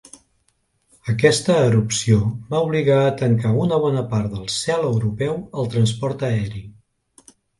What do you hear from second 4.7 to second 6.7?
europeu al transport aeri.